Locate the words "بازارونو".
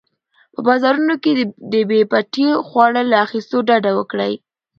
0.67-1.15